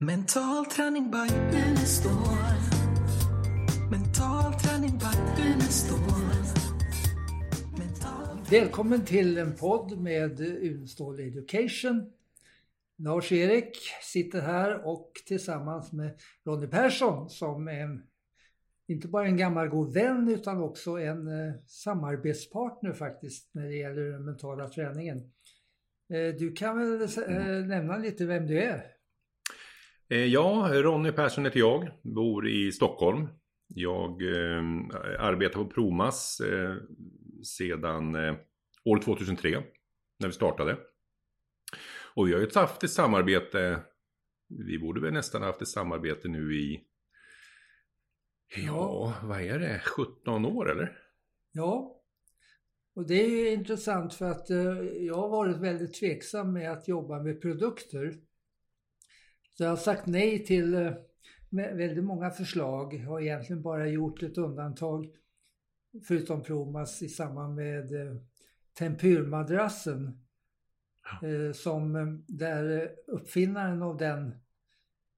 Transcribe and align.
Mental 0.00 0.66
träning 0.66 1.10
by 1.10 1.34
Unestål. 1.68 2.12
Mental 3.90 4.52
träning 4.52 4.98
by 4.98 5.42
Unestål. 5.42 5.98
Mental... 7.78 8.38
Välkommen 8.50 9.04
till 9.04 9.38
en 9.38 9.56
podd 9.56 10.00
med 10.00 10.40
Unestål 10.40 11.20
Education. 11.20 12.12
Lars-Erik 12.96 13.78
sitter 14.02 14.40
här 14.40 14.86
och 14.86 15.12
tillsammans 15.26 15.92
med 15.92 16.20
Ronny 16.44 16.66
Persson 16.66 17.30
som 17.30 17.68
är 17.68 18.00
inte 18.88 19.08
bara 19.08 19.26
en 19.26 19.36
gammal 19.36 19.68
god 19.68 19.94
vän 19.94 20.28
utan 20.28 20.62
också 20.62 20.90
en 20.90 21.28
eh, 21.28 21.54
samarbetspartner 21.66 22.92
faktiskt 22.92 23.54
när 23.54 23.66
det 23.68 23.76
gäller 23.76 24.02
den 24.02 24.24
mentala 24.24 24.68
träningen. 24.68 25.18
Eh, 26.12 26.34
du 26.38 26.52
kan 26.52 26.78
väl 26.78 27.02
eh, 27.02 27.66
nämna 27.66 27.96
lite 27.96 28.26
vem 28.26 28.46
du 28.46 28.62
är? 28.62 28.95
Eh, 30.08 30.24
ja, 30.24 30.70
Ronny 30.72 31.12
Persson 31.12 31.44
heter 31.44 31.60
jag, 31.60 31.90
bor 32.02 32.48
i 32.48 32.72
Stockholm. 32.72 33.28
Jag 33.68 34.22
eh, 34.22 34.62
arbetar 35.18 35.64
på 35.64 35.70
Promas 35.70 36.40
eh, 36.40 36.76
sedan 37.44 38.14
eh, 38.14 38.34
år 38.84 38.98
2003 38.98 39.62
när 40.18 40.28
vi 40.28 40.34
startade. 40.34 40.78
Och 42.14 42.28
vi 42.28 42.32
har 42.32 42.40
ju 42.40 42.50
haft 42.54 42.84
ett 42.84 42.90
samarbete, 42.90 43.80
vi 44.48 44.78
borde 44.78 45.00
väl 45.00 45.12
nästan 45.12 45.42
haft 45.42 45.62
ett 45.62 45.68
samarbete 45.68 46.28
nu 46.28 46.54
i, 46.54 46.80
ja, 48.66 49.14
vad 49.22 49.40
är 49.40 49.58
det, 49.58 49.80
17 49.84 50.44
år 50.44 50.70
eller? 50.70 50.98
Ja, 51.52 52.02
och 52.94 53.06
det 53.06 53.14
är 53.14 53.52
intressant 53.52 54.14
för 54.14 54.30
att 54.30 54.50
eh, 54.50 54.78
jag 55.00 55.14
har 55.14 55.28
varit 55.28 55.56
väldigt 55.56 55.94
tveksam 55.94 56.52
med 56.52 56.72
att 56.72 56.88
jobba 56.88 57.22
med 57.22 57.42
produkter. 57.42 58.14
Så 59.56 59.64
jag 59.64 59.70
har 59.70 59.76
sagt 59.76 60.06
nej 60.06 60.44
till 60.44 60.74
eh, 60.74 60.92
väldigt 61.50 62.04
många 62.04 62.30
förslag. 62.30 62.94
Jag 62.94 63.06
har 63.06 63.20
egentligen 63.20 63.62
bara 63.62 63.88
gjort 63.88 64.22
ett 64.22 64.38
undantag 64.38 65.06
förutom 66.06 66.42
Promas 66.42 67.02
i 67.02 67.08
samband 67.08 67.54
med 67.54 67.92
eh, 67.92 68.16
tempurmadrassen. 68.78 70.24
Eh, 71.22 71.52
som 71.52 72.24
där 72.28 72.94
uppfinnaren 73.06 73.82
av 73.82 73.96
den 73.96 74.34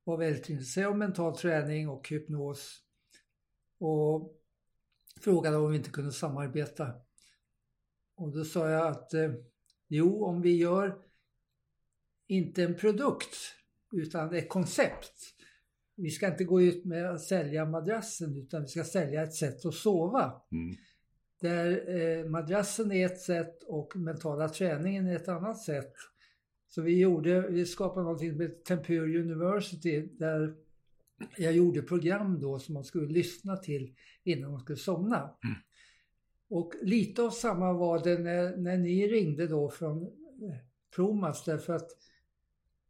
var 0.05 0.17
väldigt 0.17 0.49
intresserad 0.49 0.89
av 0.89 0.99
mental 0.99 1.37
träning 1.37 1.89
och 1.89 2.09
hypnos. 2.09 2.83
Och 3.79 4.35
frågade 5.21 5.57
om 5.57 5.71
vi 5.71 5.77
inte 5.77 5.91
kunde 5.91 6.13
samarbeta. 6.13 6.93
Och 8.15 8.33
då 8.33 8.45
sa 8.45 8.69
jag 8.69 8.87
att 8.87 9.11
jo, 9.89 10.25
om 10.25 10.43
vi 10.43 10.57
gör 10.57 11.03
inte 12.27 12.65
en 12.65 12.75
produkt 12.75 13.58
utan 13.93 14.35
ett 14.35 14.49
koncept. 14.49 15.15
Vi 15.97 16.11
ska 16.11 16.27
inte 16.27 16.45
gå 16.45 16.63
ut 16.63 16.85
med 16.85 17.11
att 17.11 17.21
sälja 17.21 17.65
madrassen 17.65 18.37
utan 18.37 18.63
vi 18.63 18.69
ska 18.69 18.85
sälja 18.85 19.23
ett 19.23 19.35
sätt 19.35 19.67
att 19.67 19.75
sova. 19.75 20.43
Mm. 20.53 20.77
Där 21.41 21.97
eh, 22.01 22.25
madrassen 22.31 22.93
är 22.93 23.07
ett 23.07 23.21
sätt 23.21 23.63
och 23.63 23.97
mentala 23.97 24.49
träningen 24.49 25.07
är 25.07 25.17
ett 25.17 25.29
annat 25.29 25.63
sätt. 25.63 25.93
Så 26.69 26.83
vi 26.83 26.99
gjorde, 26.99 27.41
vi 27.41 27.67
skapade 27.67 28.03
någonting 28.03 28.37
med 28.37 28.65
Tempur 28.65 29.17
University 29.17 30.09
där 30.19 30.55
jag 31.37 31.53
gjorde 31.53 31.83
program 31.83 32.41
då 32.41 32.59
som 32.59 32.75
man 32.75 32.85
skulle 32.85 33.13
lyssna 33.13 33.57
till 33.57 33.95
innan 34.25 34.51
man 34.51 34.61
skulle 34.61 34.79
somna. 34.79 35.17
Mm. 35.17 35.57
Och 36.51 36.73
lite 36.83 37.23
av 37.23 37.31
samma 37.31 37.73
var 37.73 38.05
det 38.05 38.19
när, 38.19 38.57
när 38.57 38.77
ni 38.77 39.09
ringde 39.09 39.47
då 39.47 39.71
från 39.71 40.03
eh, 40.03 40.09
Promas 40.97 41.45
därför 41.45 41.73
att 41.75 41.91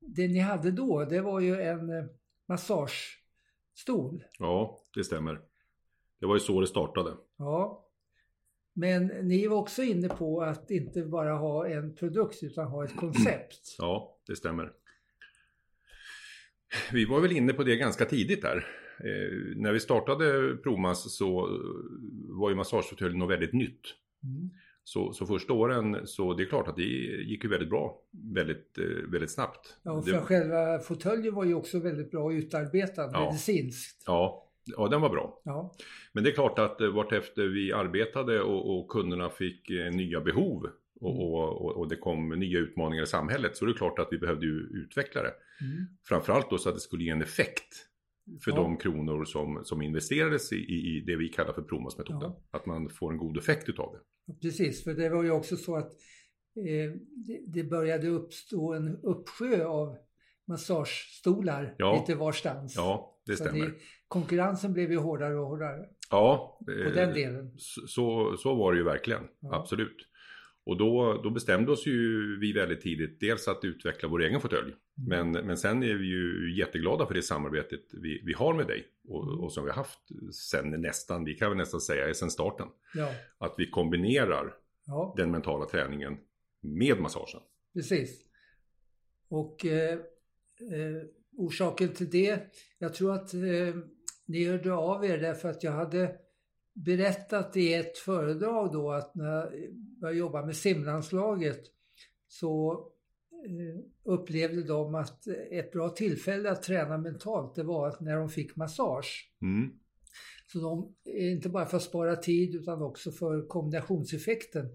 det 0.00 0.28
ni 0.28 0.38
hade 0.38 0.70
då 0.70 1.04
det 1.04 1.20
var 1.20 1.40
ju 1.40 1.60
en 1.60 1.90
eh, 1.90 2.04
massagestol. 2.48 4.24
Ja, 4.38 4.84
det 4.94 5.04
stämmer. 5.04 5.40
Det 6.20 6.26
var 6.26 6.34
ju 6.34 6.40
så 6.40 6.60
det 6.60 6.66
startade. 6.66 7.16
Ja. 7.36 7.84
Men 8.72 9.06
ni 9.06 9.46
var 9.46 9.56
också 9.56 9.82
inne 9.82 10.08
på 10.08 10.42
att 10.42 10.70
inte 10.70 11.02
bara 11.02 11.34
ha 11.34 11.68
en 11.68 11.94
produkt 11.94 12.42
utan 12.42 12.66
ha 12.66 12.84
ett 12.84 12.96
koncept. 12.96 13.60
Ja, 13.78 14.18
det 14.26 14.36
stämmer. 14.36 14.72
Vi 16.92 17.04
var 17.04 17.20
väl 17.20 17.32
inne 17.32 17.52
på 17.52 17.64
det 17.64 17.76
ganska 17.76 18.04
tidigt 18.04 18.42
där. 18.42 18.56
Eh, 19.00 19.56
när 19.56 19.72
vi 19.72 19.80
startade 19.80 20.56
Promas 20.56 21.16
så 21.16 21.46
eh, 21.46 21.60
var 22.38 22.50
ju 22.50 22.56
massagefåtöljen 22.56 23.18
något 23.18 23.30
väldigt 23.30 23.52
nytt. 23.52 23.80
Mm. 24.24 24.50
Så, 24.84 25.12
så 25.12 25.26
första 25.26 25.52
åren 25.52 26.06
så 26.06 26.34
det 26.34 26.42
är 26.42 26.46
klart 26.46 26.68
att 26.68 26.76
det 26.76 26.82
gick 27.22 27.44
ju 27.44 27.50
väldigt 27.50 27.70
bra. 27.70 28.02
Väldigt, 28.34 28.78
eh, 28.78 28.84
väldigt 28.84 29.30
snabbt. 29.30 29.76
Ja, 29.82 30.02
för 30.02 30.12
det, 30.12 30.20
själva 30.20 30.78
fåtöljen 30.78 31.34
var 31.34 31.44
ju 31.44 31.54
också 31.54 31.78
väldigt 31.78 32.10
bra 32.10 32.32
utarbetad 32.32 33.10
Ja. 33.12 33.24
medicinskt. 33.26 34.02
ja, 34.06 34.50
ja, 34.64 34.88
den 34.88 35.00
var 35.00 35.10
bra. 35.10 35.40
Ja. 35.44 35.74
Men 36.12 36.24
det 36.24 36.30
är 36.30 36.34
klart 36.34 36.58
att 36.58 36.80
eh, 36.80 36.88
vartefter 36.88 37.46
vi 37.46 37.72
arbetade 37.72 38.40
och, 38.42 38.78
och 38.78 38.88
kunderna 38.88 39.30
fick 39.30 39.70
eh, 39.70 39.90
nya 39.92 40.20
behov 40.20 40.66
och, 41.00 41.20
och, 41.34 41.62
och, 41.64 41.76
och 41.76 41.88
det 41.88 41.96
kom 41.96 42.28
nya 42.28 42.58
utmaningar 42.58 43.02
i 43.02 43.06
samhället 43.06 43.56
så 43.56 43.64
är 43.64 43.68
det 43.68 43.74
klart 43.74 43.98
att 43.98 44.08
vi 44.10 44.18
behövde 44.18 44.46
ju 44.46 44.52
utveckla 44.52 45.22
det. 45.22 45.32
Mm. 45.60 45.86
Framförallt 46.04 46.50
då 46.50 46.58
så 46.58 46.68
att 46.68 46.74
det 46.74 46.80
skulle 46.80 47.04
ge 47.04 47.10
en 47.10 47.22
effekt 47.22 47.84
för 48.44 48.50
Ja. 48.50 48.56
de 48.56 48.76
kronor 48.76 49.24
som, 49.24 49.64
som 49.64 49.82
investerades 49.82 50.52
i, 50.52 50.56
i, 50.56 51.00
det 51.06 51.16
vi 51.16 51.28
kallar 51.28 51.52
för 51.52 51.62
Promas-metoden. 51.62 52.20
Ja. 52.30 52.40
Att 52.50 52.66
man 52.66 52.88
får 52.90 53.12
en 53.12 53.18
god 53.18 53.36
effekt 53.38 53.68
utav 53.68 53.92
det. 53.92 54.32
Precis, 54.40 54.84
för 54.84 54.94
det 54.94 55.08
var 55.08 55.22
ju 55.24 55.30
också 55.30 55.56
så 55.56 55.76
att 55.76 55.92
det, 57.26 57.40
det 57.46 57.64
började 57.64 58.08
uppstå 58.08 58.72
en 58.72 58.96
uppsjö 59.02 59.64
av 59.66 59.96
massagestolar 60.48 61.74
Ja. 61.78 61.94
lite 62.00 62.14
varstans. 62.18 62.76
Ja, 62.76 63.18
det 63.26 63.36
stämmer. 63.36 63.66
det, 63.66 63.72
konkurrensen 64.08 64.72
blev 64.72 64.90
ju 64.92 64.98
hårdare 64.98 65.38
och 65.38 65.46
hårdare 65.46 65.86
Ja, 66.10 66.58
på 66.66 66.72
eh, 66.72 66.92
den 66.94 67.14
delen. 67.14 67.52
Så, 67.58 67.86
så, 67.86 68.36
så 68.36 68.54
var 68.54 68.72
det 68.72 68.78
ju 68.78 68.84
verkligen, 68.84 69.22
Ja. 69.40 69.54
absolut. 69.56 69.96
Och 70.66 70.76
då, 70.76 71.20
då 71.22 71.30
bestämde 71.30 71.72
oss 71.72 71.86
ju 71.86 72.38
vi 72.40 72.52
väldigt 72.52 72.80
tidigt 72.80 73.20
dels 73.20 73.48
att 73.48 73.64
utveckla 73.64 74.08
vår 74.08 74.22
egen 74.22 74.40
fåtölj. 74.40 74.74
Mm. 74.98 75.32
Men, 75.32 75.46
men 75.46 75.56
sen 75.56 75.82
är 75.82 75.94
vi 75.94 76.06
ju 76.06 76.54
jätteglada 76.58 77.06
för 77.06 77.14
det 77.14 77.22
samarbetet 77.22 77.80
vi, 77.92 78.22
vi 78.24 78.32
har 78.32 78.54
med 78.54 78.66
dig. 78.66 78.86
Och, 79.08 79.22
Mm. 79.28 79.40
och 79.40 79.52
som 79.52 79.64
vi 79.64 79.70
har 79.70 79.76
haft 79.76 79.98
sen 80.34 80.70
nästan, 80.70 81.24
vi 81.24 81.34
kan 81.34 81.48
väl 81.50 81.58
nästan 81.58 81.80
säga 81.80 82.14
sen 82.14 82.30
starten. 82.30 82.66
Ja, 82.94 83.10
Att 83.38 83.54
vi 83.58 83.70
kombinerar 83.70 84.54
ja 84.86 85.14
den 85.16 85.30
mentala 85.30 85.66
träningen 85.66 86.16
med 86.60 87.00
massagen. 87.00 87.40
precis. 87.74 88.24
Och 89.28 89.66
eh, 89.66 89.92
eh, 90.72 91.02
orsaken 91.36 91.88
till 91.88 92.10
det, 92.10 92.40
jag 92.78 92.94
tror 92.94 93.14
att 93.14 93.34
eh, 93.34 93.40
ni 94.26 94.44
hörde 94.44 94.72
av 94.72 95.04
er 95.04 95.18
därför 95.18 95.48
att 95.48 95.62
jag 95.62 95.72
hade 95.72 96.16
berättat 96.72 97.56
i 97.56 97.74
ett 97.74 97.98
föredrag 97.98 98.72
då 98.72 98.90
att 98.90 99.14
när 99.14 99.52
jag 100.00 100.16
jobbade 100.16 100.46
med 100.46 100.56
simlandslaget 100.56 101.60
så 102.28 102.72
eh, 103.46 104.12
upplevde 104.12 104.62
de 104.62 104.94
att 104.94 105.26
ett 105.50 105.72
bra 105.72 105.88
tillfälle 105.88 106.50
att 106.50 106.62
träna 106.62 106.98
mentalt 106.98 107.54
det 107.54 107.62
var 107.62 107.88
att 107.88 108.00
när 108.00 108.16
de 108.16 108.28
fick 108.28 108.56
massage. 108.56 109.32
Mm. 109.42 109.70
Så 110.52 110.58
de, 110.58 110.94
inte 111.12 111.48
bara 111.48 111.66
för 111.66 111.76
att 111.76 111.82
spara 111.82 112.16
tid 112.16 112.54
utan 112.54 112.82
också 112.82 113.12
för 113.12 113.48
kombinationseffekten. 113.48 114.68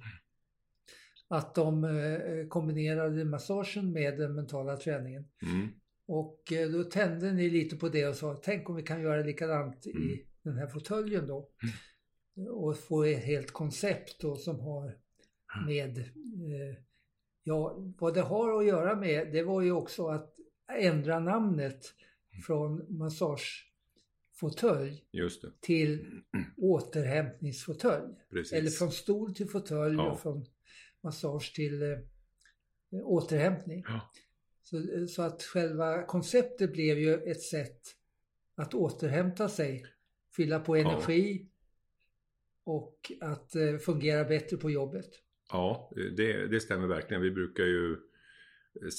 Att 1.28 1.56
de 1.56 1.84
eh, 1.84 2.48
kombinerade 2.48 3.26
massagen 3.26 3.92
med 3.92 4.18
den 4.18 4.36
mentala 4.36 4.78
träningen. 4.78 5.26
Mm. 5.42 5.68
Och 6.08 6.52
eh, 6.54 6.70
då 6.70 6.84
tände 6.84 7.32
ni 7.32 7.50
lite 7.50 7.76
på 7.76 7.90
det 7.90 8.08
och 8.08 8.16
sa, 8.16 8.36
tänk 8.36 8.70
om 8.70 8.76
vi 8.76 8.84
kan 8.84 9.02
göra 9.02 9.24
likadant 9.24 9.86
Mm. 9.86 10.04
i 10.10 10.26
den 10.44 10.58
här 10.58 10.68
fåtöljen 10.68 11.28
då. 11.28 11.50
Och 12.50 12.78
få 12.78 13.04
ett 13.04 13.24
helt 13.24 13.52
koncept 13.52 14.20
då 14.22 14.36
som 14.36 14.60
har 14.60 14.98
med, 15.68 15.98
eh, 15.98 16.06
ja 17.44 17.78
vad 18.00 18.14
det 18.14 18.22
har 18.22 18.60
att 18.60 18.66
göra 18.68 18.96
med 18.96 19.32
det 19.32 19.44
var 19.44 19.62
ju 19.62 19.72
också 19.72 20.08
att 20.08 20.36
ändra 20.80 21.20
namnet 21.20 21.86
från 22.46 22.98
massagefåtölj 22.98 25.04
till 25.62 26.22
återhämtningsfåtölj. 26.58 28.14
precis. 28.30 28.54
Eller 28.54 28.70
från 28.70 28.92
stol 28.92 29.36
till 29.36 29.50
fåtölj 29.50 29.96
Ja. 29.96 30.12
och 30.12 30.20
från 30.20 30.46
massage 31.04 31.54
till 31.56 31.82
eh, 31.84 31.98
återhämtning. 32.92 33.84
Ja. 33.88 34.12
Så, 34.62 35.08
så 35.08 35.22
att 35.22 35.44
själva 35.44 36.04
konceptet 36.04 36.72
blev 36.74 37.00
ju 37.00 37.14
ett 37.14 37.42
sätt 37.42 37.82
att 38.56 38.74
återhämta 38.74 39.50
sig, 39.50 39.86
fylla 40.36 40.60
på 40.60 40.78
Ja. 40.78 40.82
energi 40.92 41.50
och 42.64 43.12
att 43.22 43.56
eh, 43.56 43.78
fungera 43.78 44.24
bättre 44.24 44.58
på 44.58 44.72
jobbet. 44.72 45.10
Ja, 45.52 45.92
det, 46.18 46.48
det 46.48 46.60
stämmer 46.60 46.88
verkligen. 46.88 47.24
Vi 47.24 47.32
brukar 47.32 47.64
ju 47.64 47.98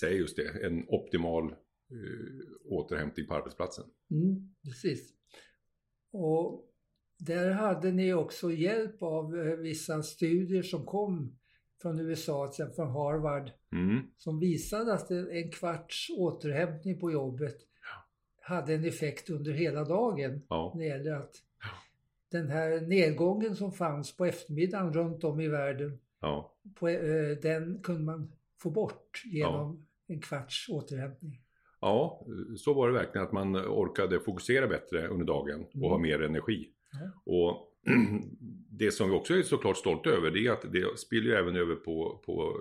säga 0.00 0.12
just 0.16 0.36
det, 0.36 0.66
en 0.66 0.88
optimal 0.88 1.44
eh, 1.52 1.56
återhämtning 2.64 3.26
på 3.26 3.34
arbetsplatsen. 3.34 3.84
Mm, 4.10 4.54
precis. 4.64 5.12
Och 6.12 6.70
där 7.18 7.50
hade 7.50 7.92
ni 7.92 8.14
också 8.14 8.52
hjälp 8.52 9.02
av 9.02 9.38
eh, 9.38 9.56
vissa 9.56 10.02
studier 10.02 10.62
som 10.62 10.86
kom 10.86 11.38
från 11.84 12.00
USA, 12.00 12.46
till 12.46 12.52
exempel 12.52 12.74
från 12.76 12.90
Harvard, 12.90 13.50
Mm. 13.72 14.00
som 14.16 14.38
visade 14.40 14.92
att 14.94 15.10
en 15.10 15.50
kvarts 15.50 16.10
återhämtning 16.18 17.00
på 17.00 17.12
jobbet 17.12 17.56
hade 18.42 18.74
en 18.74 18.84
effekt 18.84 19.30
under 19.30 19.52
hela 19.52 19.84
dagen 19.84 20.42
Ja. 20.48 20.72
när 20.74 20.82
det 20.82 20.88
gäller 20.88 21.12
att 21.12 21.34
Ja. 21.60 21.68
den 22.38 22.48
här 22.48 22.80
nedgången 22.80 23.56
som 23.56 23.72
fanns 23.72 24.16
på 24.16 24.24
eftermiddagen 24.24 24.92
runt 24.92 25.24
om 25.24 25.40
i 25.40 25.48
världen, 25.48 25.98
Ja. 26.20 26.52
på, 26.74 26.88
eh, 26.88 27.36
den 27.42 27.78
kunde 27.82 28.02
man 28.02 28.32
få 28.62 28.70
bort 28.70 29.22
genom 29.24 29.86
en 30.06 30.20
kvarts 30.20 30.68
återhämtning. 30.68 31.40
Ja, 31.80 32.26
så 32.56 32.74
var 32.74 32.88
det 32.88 32.94
verkligen 32.94 33.26
att 33.26 33.32
man 33.32 33.56
orkade 33.56 34.20
fokusera 34.20 34.66
bättre 34.66 35.08
under 35.08 35.24
dagen 35.26 35.60
och 35.64 35.74
Mm. 35.74 35.90
ha 35.90 35.98
mer 35.98 36.22
energi. 36.22 36.70
Ja. 36.92 37.32
Och 37.32 37.70
det 38.78 38.90
som 38.90 39.10
vi 39.10 39.16
också 39.16 39.34
är 39.34 39.42
såklart 39.42 39.76
stolta 39.76 40.10
över 40.10 40.30
det 40.30 40.46
är 40.46 40.50
att 40.52 40.72
det 40.72 40.98
spiller 40.98 41.26
ju 41.30 41.34
även 41.34 41.56
över 41.56 41.74
på, 41.74 42.22
på 42.26 42.56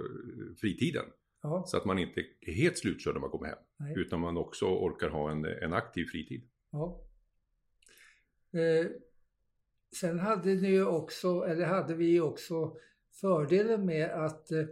fritiden. 0.62 1.06
Ja, 1.42 1.64
Så 1.68 1.78
att 1.78 1.86
man 1.86 2.00
inte 2.00 2.24
är 2.42 2.54
helt 2.54 2.78
slutkörd 2.78 3.14
när 3.14 3.22
man 3.22 3.30
kommer 3.30 3.48
hem. 3.48 3.58
nej. 3.78 3.94
Utan 3.98 4.20
man 4.20 4.38
också 4.38 4.66
orkar 4.66 5.10
ha 5.10 5.32
en, 5.32 5.46
en 5.46 5.74
aktiv 5.74 6.06
fritid. 6.06 6.44
Eh, 8.54 8.86
sen 9.96 10.20
hade 10.20 10.56
ni 10.56 10.70
ju 10.70 10.86
också, 10.86 11.42
eller 11.48 11.66
hade 11.66 11.94
vi 11.96 12.20
också 12.20 12.78
fördelen 13.22 13.86
med 13.86 14.10
att 14.12 14.52
eh, 14.52 14.66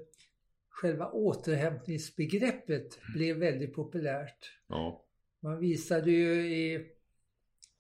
själva 0.70 1.12
återhämtningsbegreppet 1.12 3.00
blev 3.16 3.38
väldigt 3.38 3.74
populärt. 3.74 4.60
Ja, 4.68 5.06
Man 5.40 5.60
visade 5.60 6.12
ju 6.12 6.34
i, 6.56 6.92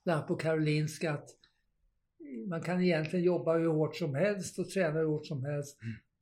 bland 0.03 0.27
på 0.27 0.35
Karolinska 0.35 1.11
att 1.11 1.29
man 2.47 2.61
kan 2.61 2.81
egentligen 2.83 3.25
jobba 3.25 3.57
hur 3.57 3.67
hårt 3.67 3.95
som 3.95 4.15
helst 4.15 4.59
och 4.59 4.69
träna 4.69 4.99
hur 4.99 5.05
hårt 5.05 5.25
som 5.25 5.45
helst 5.45 5.79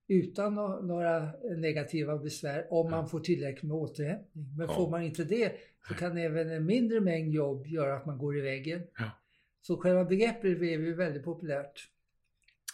utan 0.08 0.56
nå- 0.56 0.82
några 0.82 1.32
negativa 1.58 2.18
besvär 2.18 2.68
om 2.74 2.92
man 2.92 3.10
får 3.10 3.20
tillräckligt 3.20 3.64
med 3.64 3.78
återhämtning. 3.78 4.46
Men 4.58 4.68
Ja. 4.68 4.76
får 4.76 4.90
man 4.90 5.04
inte 5.04 5.24
det 5.24 5.52
så 5.88 5.94
kan 5.94 6.18
även 6.18 6.50
en 6.50 6.66
mindre 6.66 7.00
mängd 7.00 7.34
jobb 7.34 7.68
göra 7.68 7.96
att 7.96 8.06
man 8.06 8.18
går 8.18 8.38
i 8.38 8.42
väggen. 8.42 8.82
Ja. 8.98 9.12
Så 9.62 9.78
själva 9.78 10.06
begreppet 10.06 10.60
blev 10.60 10.82
ju 10.86 10.94
väldigt 10.94 11.24
populärt. 11.24 11.90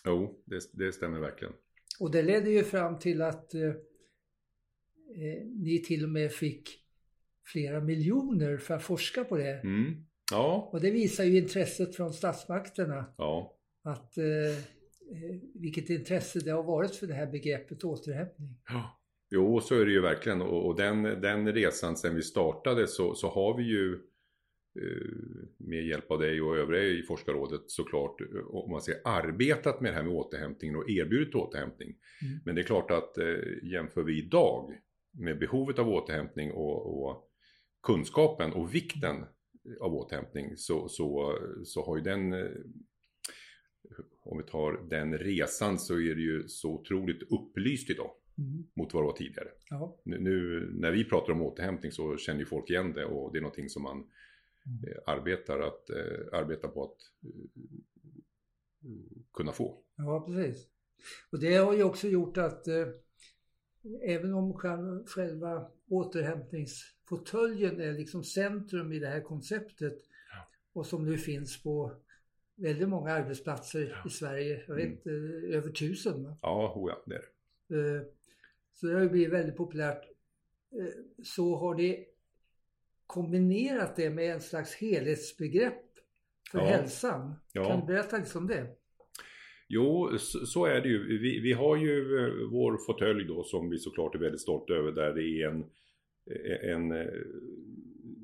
jo, 0.06 0.42
det, 0.46 0.60
det 0.74 0.92
stämmer 0.92 1.20
verkligen. 1.20 1.54
Och 2.00 2.12
det 2.12 2.22
ledde 2.24 2.50
ju 2.52 2.64
fram 2.64 3.00
till 3.00 3.22
att 3.22 3.54
eh, 3.54 3.62
eh, 3.64 5.46
ni 5.46 5.84
till 5.88 6.04
och 6.04 6.10
med 6.10 6.32
fick 6.32 6.70
flera 7.46 7.82
miljoner 7.82 8.58
för 8.58 8.74
att 8.74 8.84
forska 8.84 9.24
på 9.24 9.38
det. 9.38 9.60
Mm. 9.64 10.06
Ja, 10.32 10.70
Och 10.74 10.82
det 10.82 10.92
visar 10.92 11.24
ju 11.24 11.38
intresset 11.38 11.96
från 11.96 12.14
statsmakterna. 12.14 13.06
ja, 13.18 13.58
Att, 13.84 14.18
eh, 14.18 14.26
eh, 14.26 15.36
vilket 15.54 15.90
intresse 15.90 16.40
det 16.40 16.52
har 16.52 16.64
varit 16.64 16.96
för 16.96 17.08
det 17.08 17.14
här 17.14 17.28
begreppet 17.28 17.84
återhämtning. 17.84 18.58
Ja. 18.70 19.02
Jo, 19.30 19.62
så 19.62 19.76
är 19.76 19.86
det 19.86 19.92
ju 19.92 20.02
verkligen. 20.02 20.42
Och, 20.42 20.66
och 20.66 20.76
den, 20.76 21.04
den 21.04 21.54
resan 21.54 21.98
sen 21.98 22.16
vi 22.16 22.22
startade 22.22 22.88
så, 22.88 23.16
så 23.16 23.30
har 23.30 23.58
vi 23.58 23.64
ju 23.64 23.94
eh, 24.82 25.14
med 25.58 25.86
hjälp 25.86 26.12
av 26.12 26.20
dig 26.20 26.42
och 26.42 26.58
övriga 26.58 26.84
i 26.84 27.04
forskarrådet 27.04 27.62
såklart, 27.68 28.22
eh, 28.22 28.48
om 28.48 28.72
man 28.72 28.82
säger 28.82 29.02
arbetat 29.06 29.82
med 29.82 29.92
det 29.92 29.96
här 29.96 30.04
med 30.04 30.14
återhämtning 30.14 30.76
och 30.76 30.90
erbjudit 30.90 31.36
återhämtning. 31.36 31.96
Mm. 32.22 32.40
Men 32.46 32.56
det 32.56 32.62
är 32.62 32.66
klart 32.66 32.92
att 32.92 33.18
eh, 33.18 33.36
jämför 33.64 34.04
vi 34.04 34.18
idag 34.20 34.74
med 35.12 35.40
behovet 35.40 35.80
av 35.80 35.90
återhämtning 35.90 36.52
och, 36.52 37.06
och 37.06 37.30
kunskapen 37.84 38.54
och 38.54 38.76
vikten 38.76 39.26
av 39.82 39.94
återhämtning 39.96 40.58
så, 40.58 40.90
så, 40.90 41.38
så 41.64 41.86
har 41.86 41.98
ju 41.98 42.04
den 42.04 42.34
eh, 42.34 42.50
om 44.24 44.38
vi 44.38 44.44
tar 44.44 44.90
den 44.90 45.18
resan 45.18 45.80
så 45.80 45.94
är 45.94 46.16
det 46.16 46.22
ju 46.22 46.48
så 46.48 46.72
otroligt 46.74 47.32
upplyst 47.32 47.90
idag 47.90 48.12
Mm. 48.38 48.64
mot 48.74 48.94
vad 48.94 49.04
det 49.04 49.08
var 49.08 49.14
tidigare. 49.18 49.48
Nu, 50.04 50.20
nu 50.20 50.70
när 50.74 50.92
vi 50.92 51.04
pratar 51.06 51.34
om 51.34 51.42
återhämtning 51.42 51.92
så 51.92 52.18
känner 52.18 52.40
ju 52.40 52.46
folk 52.46 52.70
igen 52.70 52.94
det 52.94 53.06
och 53.06 53.32
det 53.34 53.40
är 53.40 53.42
någonting 53.42 53.70
som 53.70 53.84
man 53.84 53.98
Mm. 54.68 54.84
eh, 54.88 54.98
arbetar, 55.14 55.60
att, 55.60 55.90
eh, 55.90 56.40
arbetar 56.40 56.68
på 56.68 56.84
att 56.84 56.98
eh, 57.24 57.40
kunna 59.34 59.52
få. 59.52 59.84
ja, 59.98 60.26
precis. 60.28 60.68
Och 61.32 61.40
det 61.40 61.56
har 61.56 61.74
ju 61.74 61.84
också 61.84 62.08
gjort 62.08 62.38
att 62.38 62.68
eh, 62.68 62.88
även 64.04 64.34
om 64.34 64.54
själva, 64.54 65.04
själva 65.06 65.72
återhämtningsfåtöljen 67.12 67.82
är 67.82 67.94
liksom 67.94 68.24
centrum 68.24 68.92
i 68.92 69.00
det 69.00 69.08
här 69.08 69.22
konceptet 69.22 69.98
Ja. 70.32 70.48
och 70.74 70.86
som 70.86 71.06
nu 71.06 71.18
finns 71.18 71.64
på 71.64 71.92
väldigt 72.56 72.90
många 72.90 73.12
arbetsplatser 73.12 73.90
Ja. 74.04 74.10
i 74.10 74.10
Sverige, 74.10 74.64
jag 74.68 74.80
Mm. 74.82 74.92
vet 74.96 75.08
eh, 75.08 75.58
över 75.58 75.72
tusen. 75.72 76.24
va? 76.24 76.38
Ja, 76.42 76.74
oh 76.76 76.92
ja, 76.92 77.04
det 77.06 77.16
är 77.16 77.22
det. 77.68 77.96
Eh, 77.98 78.02
Så 78.74 78.88
det 78.88 78.94
har 78.94 79.02
ju 79.02 79.10
blivit 79.10 79.34
väldigt 79.34 79.58
populärt. 79.58 80.04
Eh, 80.80 80.88
Så 81.24 81.56
har 81.56 81.76
det 81.76 82.06
kombinerat 83.08 83.96
det 83.96 84.10
med 84.10 84.32
en 84.34 84.42
slags 84.42 84.76
helhetsbegrepp 84.76 85.82
för 86.52 86.60
Ja. 86.60 86.66
hälsan. 86.66 87.34
Kan 87.54 87.80
du 87.80 87.86
berätta 87.86 88.18
lite 88.18 88.38
om 88.38 88.48
det? 88.48 88.68
Jo, 89.68 90.18
så, 90.18 90.46
så 90.46 90.66
är 90.66 90.82
det 90.82 90.88
ju. 90.90 91.20
Vi, 91.20 91.40
vi 91.40 91.54
har 91.54 91.76
ju 91.78 92.18
eh, 92.20 92.50
vår 92.52 92.78
fåtölj 92.86 93.28
då 93.28 93.44
som 93.44 93.70
vi 93.70 93.78
såklart 93.78 94.16
är 94.16 94.20
väldigt 94.20 94.42
stolta 94.42 94.74
över 94.74 94.92
där 94.92 95.14
det 95.14 95.24
är 95.24 95.48
en, 95.50 95.66
en 96.62 96.92
eh, 96.92 97.06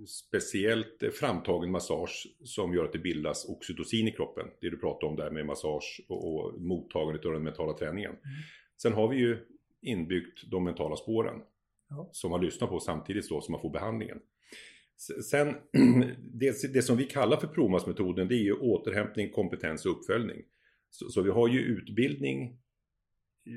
speciellt 0.07 1.03
framtagen 1.19 1.71
massage 1.71 2.27
som 2.43 2.73
gör 2.73 2.85
att 2.85 2.93
det 2.93 2.99
bildas 2.99 3.49
oxytocin 3.49 4.07
i 4.07 4.11
kroppen. 4.11 4.47
Det 4.61 4.69
du 4.69 4.77
pratar 4.77 5.07
om 5.07 5.15
där 5.15 5.31
med 5.31 5.45
massage 5.45 6.01
och, 6.07 6.35
och 6.35 6.61
mottagandet 6.61 7.25
av 7.25 7.31
den 7.31 7.43
mentala 7.43 7.73
träningen. 7.73 8.15
Sen 8.81 8.93
har 8.93 9.07
vi 9.07 9.17
ju 9.17 9.37
inbyggt 9.81 10.51
de 10.51 10.63
mentala 10.63 10.95
spåren 10.95 11.41
Ja. 11.89 12.09
som 12.11 12.31
man 12.31 12.41
lyssnar 12.41 12.67
på 12.67 12.79
samtidigt 12.79 13.29
då 13.29 13.41
som 13.41 13.51
man 13.51 13.61
får 13.61 13.69
behandlingen. 13.69 14.19
Sen, 15.29 15.55
det, 16.33 16.73
det 16.73 16.81
som 16.81 16.97
vi 16.97 17.03
kallar 17.03 17.37
för 17.37 17.47
PROMAS-metoden 17.47 18.27
det 18.27 18.35
är 18.35 18.43
ju 18.43 18.53
återhämtning, 18.53 19.31
kompetens 19.31 19.85
och 19.85 19.91
uppföljning. 19.91 20.41
Så, 20.89 21.09
så 21.09 21.21
vi 21.21 21.29
har 21.29 21.47
ju 21.47 21.59
utbildning 21.59 22.57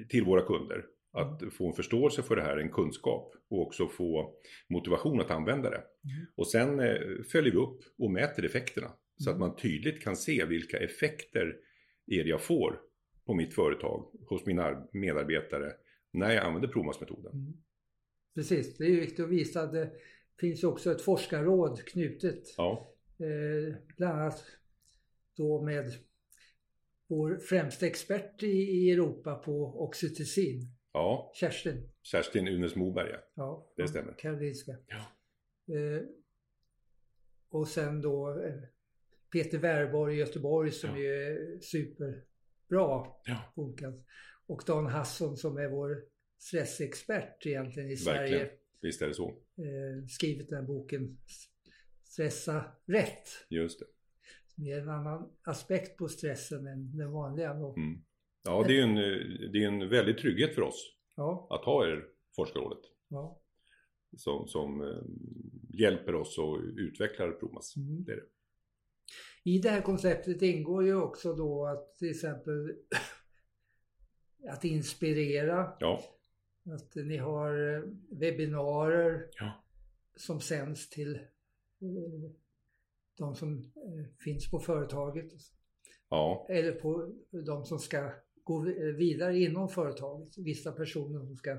till 0.09 0.25
våra 0.25 0.43
kunder. 0.47 0.87
Att 1.15 1.43
få 1.55 1.67
en 1.69 1.75
förståelse 1.75 2.23
för 2.23 2.37
det 2.37 2.43
här, 2.43 2.57
en 2.57 2.71
kunskap 2.71 3.35
och 3.51 3.61
också 3.67 3.89
få 3.89 4.35
motivation 4.69 5.21
att 5.21 5.31
använda 5.31 5.71
det. 5.71 5.77
Mm. 5.77 6.27
Och 6.35 6.49
sen 6.49 6.81
eh, 6.81 6.97
följer 7.33 7.53
vi 7.53 7.59
upp 7.59 7.81
och 7.99 8.11
mäter 8.11 8.45
effekterna. 8.45 8.91
Så 9.17 9.31
att 9.31 9.37
Mm. 9.37 9.49
man 9.49 9.57
tydligt 9.57 10.03
kan 10.03 10.17
se 10.17 10.45
vilka 10.45 10.79
effekter 10.79 11.57
är 12.07 12.25
det 12.25 12.31
jag 12.31 12.41
får 12.41 12.81
på 13.27 13.35
mitt 13.35 13.55
företag, 13.55 14.11
hos 14.27 14.47
mina 14.47 14.63
ar- 14.65 14.89
medarbetare, 14.93 15.73
när 16.13 16.35
jag 16.35 16.45
använder 16.45 16.69
PROMAS-metoden. 16.69 17.33
Mm. 17.33 17.53
Precis, 18.35 18.77
det 18.77 18.85
är 18.87 18.91
viktigt 19.01 19.21
att 19.25 19.31
visa 19.31 19.63
att 19.63 19.73
det 19.73 19.91
finns 20.41 20.65
också 20.65 20.91
ett 20.93 21.03
forskarråd 21.03 21.85
knutet. 21.87 22.43
Ja, 22.57 22.91
Eh, 23.19 23.75
bland 23.97 24.21
annat 24.21 24.45
då 25.37 25.63
med 25.63 25.93
vår 27.09 27.37
främsta 27.37 27.87
expert 27.87 28.43
i, 28.43 28.47
i 28.47 28.91
Europa 28.91 29.35
på 29.35 29.83
oxytocin, 29.85 30.63
ja, 30.95 31.33
Kerstin. 31.35 31.91
Kerstin 32.03 32.49
Unes 32.49 32.77
Moberg 32.77 33.11
ja. 33.11 33.19
Ja, 33.35 33.73
Det 33.77 33.89
stämmer. 33.89 34.15
Karolinska. 34.19 34.77
Ja. 34.87 34.97
Eh, 35.75 36.03
och 37.49 37.69
sen 37.69 38.01
då 38.01 38.43
eh, 38.43 38.55
Peter 39.33 39.59
Wärborg 39.59 40.15
i 40.15 40.19
Göteborg 40.19 40.71
som 40.73 40.91
Ja. 40.91 40.97
är 41.13 41.59
superbra 41.61 43.07
Ja. 43.25 43.53
Och 44.47 44.63
Dan 44.67 44.87
Hasson 44.87 45.37
som 45.37 45.57
är 45.57 45.69
vår 45.69 46.05
stressexpert 46.39 47.47
egentligen 47.47 47.91
i 47.91 47.97
Sverige. 47.97 48.21
verkligen. 48.21 48.49
Visst 48.81 49.03
är 49.03 49.09
det 49.09 49.15
så. 49.15 49.29
Eh, 49.57 50.07
skrivit 50.09 50.49
den 50.49 50.59
här 50.59 50.67
boken 50.67 51.19
Stressa 52.05 52.65
rätt. 52.87 53.29
Just 53.49 53.79
det. 53.81 53.87
Som 54.55 54.65
ger 54.65 54.79
en 54.79 54.89
annan 54.89 55.33
aspekt 55.43 55.97
på 55.99 56.09
stressen 56.09 56.67
än 56.67 56.97
den 56.97 57.13
vanliga. 57.13 57.51
Mm. 57.51 58.05
Ja, 58.45 58.65
det 58.67 58.73
är 58.73 58.77
ju 58.77 58.83
en, 58.83 58.95
det 59.53 59.65
är 59.65 59.69
en 59.69 59.89
väldig 59.89 60.19
trygghet 60.19 60.55
för 60.55 60.63
oss 60.63 60.91
Ja, 61.17 61.47
att 61.51 61.65
ha 61.65 61.87
er 61.87 62.07
forskarrådet. 62.37 62.85
ja. 63.09 63.41
Som, 64.17 64.49
som 64.49 64.81
eh, 64.81 65.03
hjälper 65.79 66.15
oss 66.15 66.39
och 66.39 66.61
utvecklar 66.77 67.31
PROMAS. 67.33 67.77
Mm. 67.77 68.05
Det 68.05 68.13
är 68.13 68.17
det. 68.17 68.27
I 69.51 69.59
det 69.59 69.71
här 69.71 69.81
konceptet 69.81 70.43
ingår 70.43 70.85
ju 70.85 70.95
också 70.95 71.35
då 71.35 71.67
att 71.67 71.97
till 71.99 72.11
exempel 72.11 72.77
att 74.51 74.65
inspirera, 74.65 75.77
Ja, 75.81 76.01
att 76.75 76.95
ni 76.95 77.17
har 77.17 77.75
eh, 77.77 77.83
webbinarier 78.11 79.29
ja, 79.41 79.65
som 80.17 80.41
sänds 80.41 80.91
till 80.91 81.15
eh, 81.15 82.31
de 83.19 83.35
som 83.35 83.73
finns 84.25 84.51
på 84.51 84.59
företaget 84.59 85.33
ja, 86.09 86.47
eller 86.51 86.73
på 86.73 87.15
de 87.47 87.65
som 87.65 87.79
ska 87.79 88.11
gå 88.45 88.61
vi- 88.61 88.93
vidare 88.93 89.39
inom 89.39 89.69
företaget. 89.69 90.39
Vissa 90.39 90.73
personer 90.73 91.19
som 91.27 91.37
ska 91.37 91.57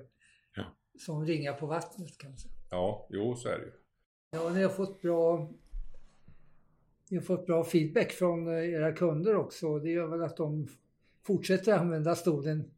Ja. 0.56 0.64
som 1.00 1.26
ringar 1.26 1.54
på 1.54 1.66
vattnet 1.66 2.18
kan 2.18 2.30
man 2.30 2.38
säga. 2.38 2.54
ja, 2.72 3.08
jo 3.10 3.36
så 3.36 3.50
är 3.50 3.58
det 3.58 3.66
ju. 3.66 3.72
Ja, 4.32 4.50
ni 4.50 4.64
har 4.64 4.70
fått 4.70 5.02
bra 5.02 5.52
ni 7.10 7.18
har 7.18 7.24
fått 7.24 7.46
bra 7.46 7.64
feedback 7.64 8.12
från 8.12 8.48
eh, 8.48 8.70
era 8.74 8.92
kunder 8.92 9.36
också. 9.36 9.80
Det 9.80 9.90
gör 9.90 10.08
väl 10.08 10.22
att 10.24 10.38
de 10.38 10.68
fortsätter 11.28 11.74
använda 11.78 12.16
stolen 12.16 12.72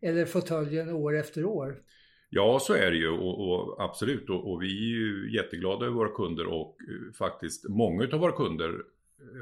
eller 0.00 0.24
fåtöljen 0.24 0.88
år 0.90 1.16
efter 1.16 1.44
år. 1.44 1.82
Ja, 2.30 2.58
så 2.60 2.72
är 2.74 2.90
det 2.90 2.96
ju 2.96 3.08
och, 3.08 3.48
och 3.52 3.82
absolut. 3.84 4.30
Och, 4.30 4.52
och, 4.52 4.62
vi 4.62 4.66
är 4.66 4.96
ju 4.98 5.34
jätteglada 5.36 5.86
över 5.86 5.94
våra 5.96 6.14
kunder 6.14 6.46
och 6.46 6.76
uh, 6.88 7.12
faktiskt 7.12 7.68
många 7.68 8.08
av 8.12 8.20
våra 8.20 8.32
kunder 8.32 8.68
eh, 8.68 8.80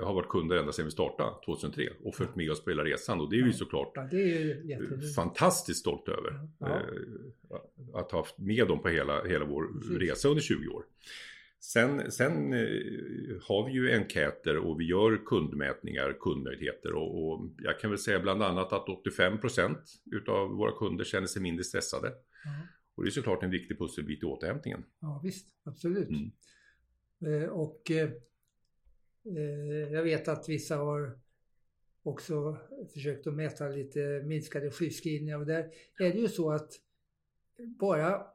har 0.04 0.14
varit 0.14 0.28
kunder 0.28 0.56
ända 0.56 0.72
sedan 0.72 0.84
vi 0.84 0.90
startade 0.90 1.30
2003 1.44 1.88
och 2.04 2.14
följt 2.14 2.37
med 2.37 2.50
oss 2.50 2.64
på 2.64 2.70
hela 2.70 2.84
resan 2.84 3.20
och 3.20 3.30
det 3.30 3.38
är 3.38 3.44
vi 3.44 3.52
såklart 3.52 3.92
Ja, 3.94 4.08
det 4.10 4.32
är 4.72 5.14
fantastiskt 5.14 5.80
stolta 5.80 6.12
över. 6.12 6.49
Ja. 6.58 6.66
Eh, 6.68 7.60
Att 7.94 8.10
ha 8.12 8.18
haft 8.18 8.38
med 8.38 8.68
dem 8.68 8.82
på 8.82 8.88
hela, 8.88 9.25
hela 9.25 9.44
vår 9.44 9.80
Precis. 9.80 9.99
resa 9.99 10.28
under 10.28 10.42
20 10.42 10.68
år. 10.68 10.84
Sen, 11.62 12.10
sen 12.10 12.52
eh, 12.52 12.60
har 13.42 13.66
vi 13.66 13.72
ju 13.72 13.92
enkäter 13.92 14.56
och 14.56 14.80
vi 14.80 14.84
gör 14.84 15.20
kundmätningar, 15.26 16.16
kundnöjdheter 16.20 16.92
och, 16.94 17.25
och 17.32 17.50
jag 17.58 17.80
kan 17.80 17.90
väl 17.90 17.99
säga 17.99 18.20
bland 18.20 18.42
annat 18.42 18.72
att 18.72 18.87
85% 18.87 19.76
utav 20.12 20.49
våra 20.49 20.72
kunder 20.72 21.04
känner 21.04 21.26
sig 21.26 21.42
mindre 21.42 21.64
stressade. 21.64 22.08
Ja. 22.44 22.50
Och 22.94 23.02
det 23.04 23.08
är 23.08 23.10
såklart 23.10 23.42
en 23.42 23.50
viktig 23.50 23.78
pusselbit 23.78 24.22
i 24.22 24.26
återhämtningen. 24.26 24.84
Ja, 25.00 25.20
visst, 25.25 25.49
absolut. 25.64 26.08
Mm. 26.08 26.30
Eh, 27.42 27.49
och 27.49 27.90
jag 29.92 30.02
vet 30.02 30.28
att 30.28 30.48
vissa 30.48 30.76
har 30.76 31.18
också 32.02 32.56
försökt 32.92 33.26
att 33.26 33.34
mäta 33.34 33.68
lite 33.68 34.22
minskade 34.24 34.70
sjukskrivningar 34.70 35.38
och 35.38 35.46
där 35.46 35.58
är 35.98 36.12
det 36.12 36.18
ju 36.18 36.28
så 36.28 36.50
att 36.52 36.72
bara 37.58 38.26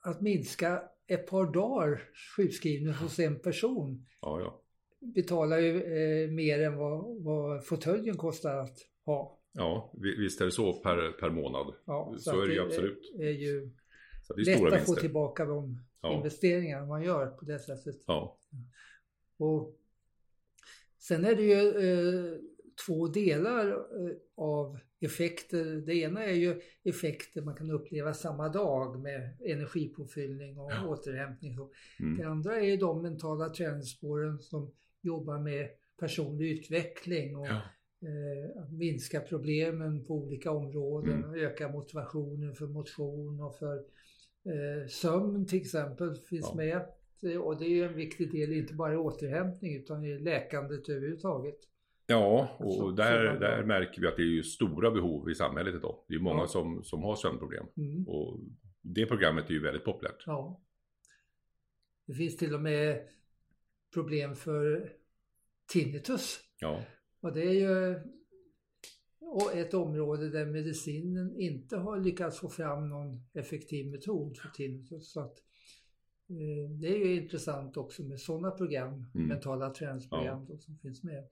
att 0.00 0.20
minska 0.20 0.82
ett 1.06 1.26
par 1.26 1.52
dagar 1.52 2.02
sjukskrivning 2.36 2.92
hos 2.92 3.18
en 3.18 3.38
person 3.38 4.06
Ja, 4.20 4.40
ja. 4.40 4.62
betalar 5.14 5.58
ju 5.58 5.82
eh, 5.82 6.30
mer 6.30 6.60
än 6.62 6.76
vad, 6.76 7.22
vad 7.22 7.66
fåtöljen 7.66 8.16
kostar 8.16 8.56
att 8.56 8.78
ha. 9.04 9.38
Ja, 9.52 9.92
vi- 10.02 10.16
visst 10.16 10.40
är 10.40 10.44
det 10.44 10.50
så 10.50 10.72
per, 10.72 11.12
per 11.20 11.30
månad. 11.30 11.74
Ja, 11.84 12.14
Så 12.18 12.30
att 12.30 12.36
är 12.36 12.48
det 12.48 12.54
ju 12.54 12.60
absolut. 12.60 13.12
är 13.18 13.30
ju 13.30 13.70
Så 14.22 14.34
det 14.34 14.42
är 14.52 14.64
lätt 14.70 14.80
att 14.80 14.86
få 14.86 14.94
tillbaka 14.94 15.44
de 15.44 15.80
investeringar 16.16 16.86
man 16.86 17.02
gör 17.02 17.26
på 17.26 17.44
det 17.44 17.58
sättet. 17.58 17.96
Och 19.36 19.78
sen 21.08 21.24
är 21.24 21.34
det 21.34 21.42
ju 21.42 21.68
eh, 21.68 22.38
två 22.86 23.06
delar 23.08 23.68
eh, 23.68 24.16
av 24.34 24.78
effekter. 25.00 25.64
Det 25.86 25.94
ena 25.94 26.24
är 26.24 26.32
ju 26.34 26.60
effekter 26.84 27.42
man 27.42 27.54
kan 27.56 27.70
uppleva 27.70 28.14
samma 28.14 28.48
dag 28.48 29.00
med 29.00 29.36
energipåfyllning 29.46 30.58
och 30.58 30.72
Ja. 30.72 30.86
återhämtning. 30.88 31.58
Mm. 32.00 32.16
Det 32.18 32.24
andra 32.24 32.60
är 32.60 32.76
de 32.76 33.02
mentala 33.02 33.48
träningsspåren 33.48 34.38
som 34.38 34.70
jobbar 35.02 35.38
med 35.38 35.68
personlig 36.00 36.50
utveckling 36.50 37.36
och 37.36 37.46
ja. 37.46 37.60
eh, 38.08 38.62
att 38.62 38.72
minska 38.72 39.20
problemen 39.20 40.04
på 40.04 40.14
olika 40.14 40.50
områden 40.50 41.14
Mm. 41.18 41.30
och 41.30 41.36
öka 41.38 41.68
motivationen 41.68 42.54
för 42.54 42.66
motion 42.66 43.40
och 43.40 43.58
för 43.58 43.76
eh, 44.44 44.88
sömn 44.88 45.46
till 45.46 45.60
exempel 45.60 46.14
finns 46.14 46.46
Ja. 46.50 46.54
med. 46.56 46.82
Det- 47.22 47.38
Och 47.38 47.58
det 47.58 47.64
är 47.64 47.68
ju 47.70 47.84
en 47.84 47.94
viktig 47.96 48.32
del, 48.32 48.52
inte 48.52 48.74
bara 48.74 48.92
i 48.92 48.96
återhämtning 48.96 49.76
utan 49.76 50.04
i 50.04 50.18
läkandet 50.18 50.88
överhuvudtaget. 50.88 51.58
Ja, 52.06 52.56
och 52.58 52.74
Så- 52.74 52.90
där, 52.90 53.34
så 53.34 53.40
där 53.40 53.64
märker 53.64 54.00
vi 54.00 54.06
att 54.08 54.16
det 54.16 54.22
är 54.22 54.26
ju 54.26 54.42
stora 54.42 54.90
behov 54.90 55.30
i 55.30 55.34
samhället 55.34 55.74
idag. 55.74 56.04
Det 56.08 56.14
är 56.14 56.18
många 56.18 56.40
Ja. 56.40 56.46
som, 56.46 56.84
som 56.84 57.02
har 57.02 57.16
sömnproblem. 57.16 57.66
Mm. 57.76 58.08
Och 58.08 58.40
det 58.82 59.06
programmet 59.06 59.50
är 59.50 59.54
ju 59.54 59.60
väldigt 59.62 59.84
populärt. 59.84 60.22
Ja. 60.26 60.60
Det 62.06 62.14
finns 62.14 62.36
till 62.36 62.54
och 62.54 62.60
med 62.60 63.08
problem 63.94 64.34
för 64.36 64.92
tinnitus. 65.72 66.40
Ja, 66.60 66.82
Och 67.20 67.32
det 67.32 67.42
är 67.42 67.52
ju 67.52 67.96
ett 69.60 69.74
område 69.74 70.30
där 70.30 70.46
medicinen 70.46 71.36
inte 71.40 71.76
har 71.76 72.00
lyckats 72.00 72.38
få 72.40 72.48
fram 72.48 72.88
någon 72.88 73.20
effektiv 73.32 73.86
metod 73.90 74.36
för 74.36 74.48
tinnitus. 74.48 75.12
Så 75.12 75.20
att, 75.20 75.38
eh, 75.38 75.44
det 76.80 76.86
är 76.88 76.98
ju 76.98 77.16
intressant 77.16 77.76
också 77.76 78.02
med 78.02 78.20
sådana 78.20 78.50
program, 78.50 79.06
Mm. 79.14 79.26
mentala 79.28 79.70
träningsprogram 79.70 80.46
då, 80.48 80.58
som 80.58 80.78
finns 80.78 81.02
med. 81.02 81.24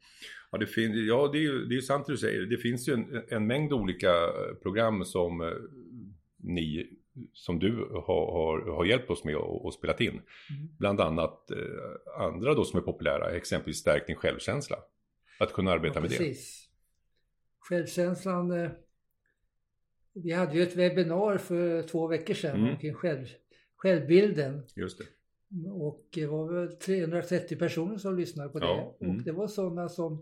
ja, 0.52 0.59
det, 0.59 0.66
fin- 0.66 1.07
ja 1.07 1.28
det, 1.33 1.38
är 1.38 1.42
ju, 1.42 1.64
det 1.64 1.76
är 1.76 1.80
sant 1.80 2.07
det 2.07 2.12
du 2.12 2.16
säger. 2.16 2.40
Det 2.42 2.57
finns 2.57 2.88
ju 2.88 2.92
en, 2.92 3.23
en 3.28 3.47
mängd 3.47 3.73
olika 3.73 4.11
eh, 4.11 4.54
program 4.62 5.04
som 5.04 5.40
eh, 5.40 5.49
ni, 6.37 6.90
som 7.33 7.59
du 7.59 7.76
har, 7.92 8.33
har, 8.33 8.73
har 8.76 8.85
hjälpt 8.85 9.11
oss 9.11 9.25
med 9.25 9.37
att 9.37 9.64
att 9.66 9.75
spelat 9.75 10.00
in. 10.00 10.11
Mm. 10.11 10.23
Bland 10.78 11.00
annat 11.00 11.50
eh, 11.50 12.21
andra 12.25 12.54
då 12.54 12.64
som 12.64 12.78
är 12.78 12.83
populära, 12.83 13.30
exempelvis 13.30 13.78
stärkning 13.78 14.16
självkänsla. 14.16 14.76
Att 15.40 15.52
kunna 15.52 15.71
arbeta 15.71 15.95
Ja, 15.95 16.00
med 16.00 16.11
det. 16.11 16.35
Självkänslan. 17.61 18.50
eh, 18.50 18.71
Vi 20.12 20.33
hade 20.33 20.54
ju 20.57 20.62
ett 20.62 20.76
webbinar 20.76 21.38
för 21.38 21.83
två 21.83 22.07
veckor 22.07 22.35
sedan 22.35 22.57
Mm. 22.61 22.71
omkring 22.71 22.95
själv, 22.95 23.26
självbilden. 23.80 24.62
Just 24.76 24.99
det. 24.99 25.04
Och 25.70 26.08
det 26.14 26.26
var 26.26 26.52
väl 26.52 26.76
330 26.76 27.58
personer 27.58 27.99
som 27.99 28.16
lyssnade 28.16 28.49
på 28.49 28.58
det. 28.58 28.66
Ja, 28.66 28.96
mm. 29.00 29.16
Och 29.16 29.22
det 29.22 29.32
var 29.32 29.49
sådana 29.49 29.88
som 29.88 30.12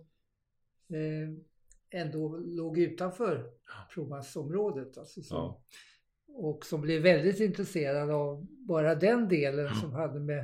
eh, 0.89 2.01
ändå 2.01 2.37
låg 2.37 2.79
utanför 2.79 3.51
provmassområdet. 3.95 4.99
Alltså 4.99 5.23
som, 5.23 5.37
Ja. 5.37 5.63
Och 6.27 6.67
som 6.67 6.81
blev 6.81 7.03
väldigt 7.03 7.41
intresserade 7.41 8.15
av 8.15 8.47
bara 8.51 8.95
den 8.95 9.29
delen 9.29 9.75
som 9.75 9.93
hade 10.01 10.21
med 10.21 10.39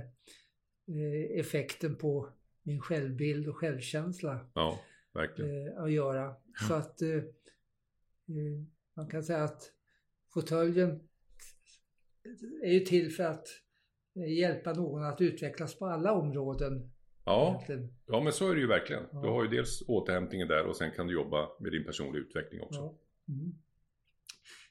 eh, 0.88 1.40
effekten 1.40 1.96
på 1.96 2.28
min 2.62 2.80
självbild 2.80 3.48
och 3.48 3.56
självkänsla 3.56 4.50
ja, 4.54 4.78
eh, 5.14 5.82
att 5.82 5.92
göra. 5.92 6.34
Så 6.68 6.74
att 6.74 7.02
eh, 7.02 7.08
eh, 7.08 7.24
man 8.94 9.08
kan 9.08 9.24
säga 9.24 9.44
att 9.44 9.72
fåtöljen 10.32 11.08
är 12.62 12.72
ju 12.72 12.80
till 12.80 13.10
för 13.12 13.24
att 13.24 13.48
eh, 14.16 14.32
hjälpa 14.32 14.72
någon 14.72 15.04
att 15.04 15.20
utvecklas 15.20 15.78
på 15.78 15.86
alla 15.86 16.12
områden. 16.12 16.90
Ja, 17.24 17.48
egentligen. 17.48 17.94
ja, 18.06 18.20
men 18.20 18.32
så 18.32 18.50
är 18.50 18.54
det 18.54 18.60
ju 18.60 18.66
verkligen. 18.66 19.02
Ja. 19.12 19.20
Du 19.22 19.28
har 19.28 19.42
ju 19.44 19.48
dels 19.50 19.82
återhämtningen 19.88 20.48
där 20.48 20.66
och 20.66 20.76
sen 20.76 20.90
kan 20.90 21.06
du 21.06 21.12
jobba 21.14 21.48
med 21.60 21.72
din 21.72 21.84
personliga 21.84 22.22
utveckling 22.22 22.60
också. 22.60 22.80
Ja. 22.80 22.98
Mm. 23.34 23.52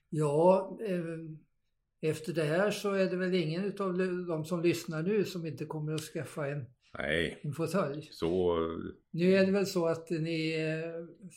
Ja, 0.09 0.77
eh, 0.81 2.09
efter 2.11 2.33
det 2.33 2.43
här 2.43 2.71
så 2.71 2.91
är 2.93 3.09
det 3.09 3.15
väl 3.15 3.33
ingen 3.33 3.65
av 3.79 3.97
de 4.27 4.45
som 4.45 4.61
lyssnar 4.61 5.03
nu 5.03 5.23
som 5.23 5.45
inte 5.45 5.65
kommer 5.65 5.93
att 5.93 6.01
skaffa 6.01 6.47
en, 6.47 6.65
Nej, 6.97 7.39
en 7.43 7.53
fåtölj. 7.53 8.09
så 8.11 8.57
Nu 9.11 9.33
är 9.33 9.45
det 9.45 9.51
väl 9.51 9.65
så 9.65 9.85
att 9.87 10.09
ni 10.09 10.55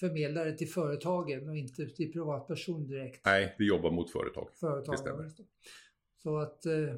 förmedlar 0.00 0.46
det 0.46 0.52
till 0.52 0.68
företagen 0.68 1.48
och 1.48 1.56
inte 1.56 1.86
till 1.86 2.12
privatperson 2.12 2.86
direkt. 2.86 3.24
nej, 3.24 3.54
vi 3.58 3.68
jobbar 3.68 3.90
mot 3.90 4.10
företag. 4.12 4.48
Företag. 4.60 4.94
det 4.94 4.98
stämmer. 4.98 5.30
Så 6.16 6.38
att 6.38 6.66
eh, 6.66 6.94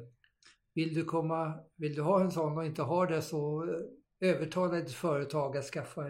vill 0.73 0.93
du 0.93 1.05
komma, 1.05 1.59
vill 1.75 1.95
du 1.95 2.01
ha 2.01 2.21
en 2.21 2.31
sån 2.31 2.57
och 2.57 2.65
inte 2.65 2.81
har 2.81 3.07
det 3.07 3.21
så 3.21 3.63
eh, 3.63 4.29
övertala 4.29 4.75
ditt 4.75 4.91
företag 4.91 5.57
att 5.57 5.65
skaffa 5.65 6.05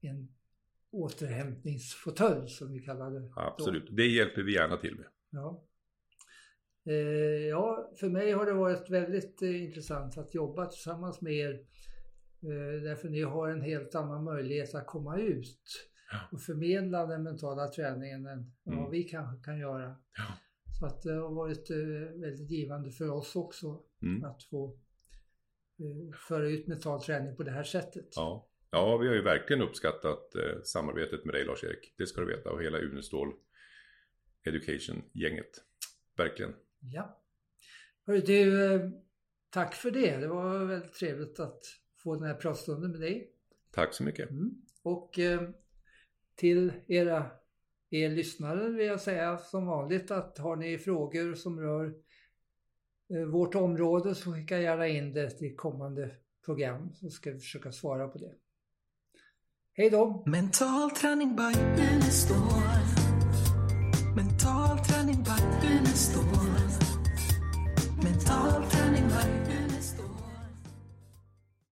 en 0.00 0.28
återhämtningsfåtölj 0.92 2.48
som 2.48 2.72
vi 2.72 2.78
kallar 2.80 3.10
det. 3.10 3.20
då. 3.20 3.32
Absolut, 3.36 3.88
det 3.96 4.06
hjälper 4.06 4.42
vi 4.42 4.54
gärna 4.54 4.76
till 4.76 4.96
med. 4.96 5.06
Ja. 5.30 5.64
Eh, 6.86 6.94
ja, 7.48 7.92
för 8.00 8.08
mig 8.08 8.32
har 8.32 8.46
det 8.46 8.52
varit 8.52 8.90
väldigt 8.90 9.42
eh, 9.42 9.62
intressant 9.64 10.18
att 10.18 10.34
jobba 10.34 10.66
tillsammans 10.66 11.20
med 11.20 11.32
er. 11.32 11.52
Eh, 12.42 12.82
därför 12.82 13.08
ni 13.08 13.22
har 13.22 13.48
en 13.48 13.62
helt 13.62 13.94
annan 13.94 14.24
möjlighet 14.24 14.74
att 14.74 14.86
komma 14.86 15.18
ut 15.18 15.62
och 16.32 16.40
förmedla 16.42 17.06
den 17.06 17.22
mentala 17.22 17.68
träningen 17.68 18.26
än 18.26 18.52
Mm. 18.66 18.78
vad 18.82 18.90
vi 18.90 19.02
kanske 19.04 19.44
kan 19.44 19.58
göra. 19.58 19.96
Ja. 20.16 20.24
Så 20.78 20.86
att 20.86 21.02
det 21.02 21.12
har 21.12 21.30
varit 21.34 21.70
eh, 21.70 21.76
väldigt 22.20 22.50
givande 22.50 22.90
för 22.90 23.10
oss 23.10 23.36
också 23.36 23.84
Mm. 24.02 24.24
att 24.24 24.42
få 24.42 24.78
eh, 25.78 26.16
föra 26.28 26.48
ut 26.48 26.66
mental 26.66 27.02
träning 27.02 27.36
på 27.36 27.42
det 27.42 27.50
här 27.50 27.62
sättet. 27.62 28.08
Ja. 28.16 28.48
ja, 28.70 28.96
vi 28.96 29.08
har 29.08 29.14
ju 29.14 29.22
verkligen 29.22 29.62
uppskattat 29.62 30.34
eh, 30.34 30.62
samarbetet 30.64 31.24
med 31.24 31.34
dig 31.34 31.44
Lars-Erik. 31.44 31.94
Det 31.96 32.06
ska 32.06 32.20
du 32.20 32.26
veta 32.26 32.50
och 32.50 32.62
hela 32.62 32.78
Unestål 32.78 33.32
Education-gänget. 34.44 35.50
Verkligen. 36.16 36.54
Ja. 36.80 37.22
Hörru 38.06 38.20
du, 38.20 38.92
tack 39.50 39.74
för 39.74 39.90
det. 39.90 40.16
Det 40.16 40.28
var 40.28 40.64
väldigt 40.64 40.92
trevligt 40.92 41.40
att 41.40 41.62
få 41.96 42.14
den 42.14 42.24
här 42.24 42.34
pratstunden 42.34 42.90
med 42.90 43.00
dig. 43.00 43.32
Tack 43.70 43.94
så 43.94 44.02
mycket. 44.02 44.30
Mm. 44.30 44.50
Och 44.82 45.18
eh, 45.18 45.50
till 46.34 46.72
era 46.86 47.30
er 47.90 48.10
lyssnare 48.10 48.68
vill 48.68 48.86
jag 48.86 49.00
säga 49.00 49.38
som 49.38 49.66
vanligt 49.66 50.10
att 50.10 50.38
har 50.38 50.56
ni 50.56 50.78
frågor 50.78 51.34
som 51.34 51.60
rör 51.60 51.94
eh, 53.14 53.24
vårt 53.24 53.54
område 53.54 54.14
så 54.14 54.32
skicka 54.32 54.58
gärna 54.58 54.88
in 54.88 55.12
det 55.12 55.30
till 55.30 55.56
kommande 55.56 56.10
program 56.44 56.94
så 56.94 57.10
ska 57.10 57.30
vi 57.30 57.38
försöka 57.38 57.72
svara 57.72 58.08
på 58.08 58.18
det. 58.18 58.34
Hej 59.72 59.90
då! 59.90 60.22
Mental 60.26 60.90
träning 60.90 61.36
by 61.36 61.60
Unestål. 61.94 62.36
Mental 64.16 64.78
träning 64.78 65.24
by 65.24 65.68
Unestål. 65.68 66.24
Mental 68.02 68.70
träning 68.70 69.08